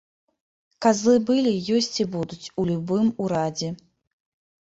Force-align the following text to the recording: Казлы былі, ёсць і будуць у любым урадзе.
Казлы 0.85 1.17
былі, 1.27 1.51
ёсць 1.79 1.97
і 2.03 2.05
будуць 2.15 2.49
у 2.63 2.65
любым 2.71 3.13
урадзе. 3.27 3.69